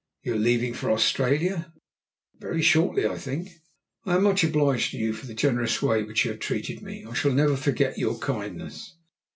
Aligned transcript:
"You 0.23 0.33
are 0.33 0.37
leaving 0.39 0.73
for 0.73 0.89
Australia?" 0.89 1.71
"Very 2.39 2.63
shortly, 2.63 3.05
I 3.05 3.19
think." 3.19 3.49
"I 4.03 4.15
am 4.15 4.23
much 4.23 4.43
obliged 4.43 4.89
to 4.89 4.97
you 4.97 5.13
for 5.13 5.27
the 5.27 5.35
generous 5.35 5.79
way 5.79 5.99
you 5.99 6.07
have 6.31 6.39
treated 6.39 6.81
me. 6.81 7.05
I 7.05 7.13
shall 7.13 7.33
never 7.33 7.55
forget 7.55 7.99
your 7.99 8.17
kindness." 8.17 8.95